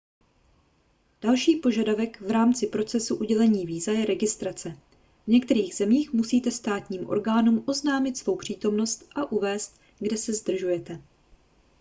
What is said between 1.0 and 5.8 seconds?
další požadavek v rámci procesu udělení víza je registrace v některých